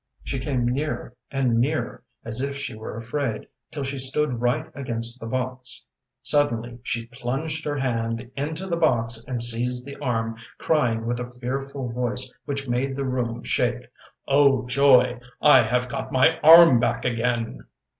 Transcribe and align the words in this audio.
She 0.23 0.39
came 0.39 0.65
nearer 0.65 1.15
and 1.29 1.59
nearer, 1.59 2.03
as 2.25 2.41
if 2.41 2.55
she 2.57 2.73
were 2.73 2.97
afraid, 2.97 3.47
till 3.69 3.83
she 3.83 3.99
stood 3.99 4.41
right 4.41 4.65
against 4.73 5.19
the 5.19 5.27
box. 5.27 5.85
Suddenly 6.23 6.79
she 6.81 7.05
plunged 7.05 7.63
her 7.65 7.77
hand 7.77 8.31
into 8.35 8.65
the 8.65 8.77
box 8.77 9.23
and 9.27 9.43
seized 9.43 9.85
the 9.85 9.97
arm, 9.97 10.37
crying 10.57 11.05
with 11.05 11.19
a 11.19 11.31
fearful 11.33 11.91
voice 11.91 12.33
which 12.45 12.67
made 12.67 12.95
the 12.95 13.05
room 13.05 13.43
shake: 13.43 13.89
ŌĆ£Oh, 14.27 14.67
joy! 14.67 15.19
I 15.39 15.61
have 15.61 15.87
got 15.87 16.11
my 16.11 16.39
arm 16.39 16.79
back 16.79 17.05
again! 17.05 17.65